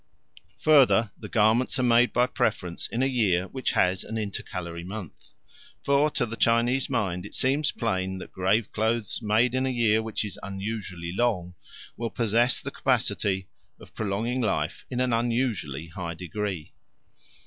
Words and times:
Further, 0.61 1.11
the 1.15 1.29
garments 1.29 1.77
are 1.77 1.83
made 1.83 2.11
by 2.11 2.25
preference 2.25 2.87
in 2.87 3.03
a 3.03 3.05
year 3.05 3.45
which 3.49 3.73
has 3.73 4.03
an 4.03 4.17
intercalary 4.17 4.83
month; 4.83 5.33
for 5.83 6.09
to 6.09 6.25
the 6.25 6.35
Chinese 6.35 6.89
mind 6.89 7.23
it 7.23 7.35
seems 7.35 7.71
plain 7.71 8.17
that 8.17 8.31
grave 8.31 8.71
clothes 8.71 9.21
made 9.21 9.53
in 9.53 9.67
a 9.67 9.69
year 9.69 10.01
which 10.01 10.25
is 10.25 10.39
unusually 10.41 11.11
long 11.15 11.53
will 11.97 12.09
possess 12.09 12.59
the 12.59 12.71
capacity 12.71 13.47
of 13.79 13.93
prolonging 13.93 14.41
life 14.41 14.87
in 14.89 14.99
an 14.99 15.13
unusually 15.13 15.85
high 15.89 16.15
degree. 16.15 16.73